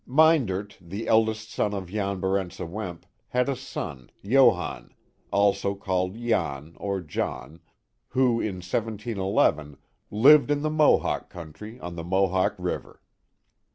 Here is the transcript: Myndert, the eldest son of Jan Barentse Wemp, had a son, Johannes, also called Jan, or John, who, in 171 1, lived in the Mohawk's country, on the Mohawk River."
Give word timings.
Myndert, 0.07 0.79
the 0.81 1.07
eldest 1.07 1.51
son 1.51 1.75
of 1.75 1.87
Jan 1.91 2.19
Barentse 2.19 2.63
Wemp, 2.67 3.05
had 3.27 3.47
a 3.47 3.55
son, 3.55 4.09
Johannes, 4.25 4.93
also 5.29 5.75
called 5.75 6.15
Jan, 6.15 6.73
or 6.79 7.01
John, 7.01 7.59
who, 8.07 8.41
in 8.41 8.63
171 8.63 9.35
1, 9.57 9.77
lived 10.09 10.49
in 10.49 10.63
the 10.63 10.71
Mohawk's 10.71 11.31
country, 11.31 11.79
on 11.79 11.97
the 11.97 12.03
Mohawk 12.03 12.55
River." 12.57 12.99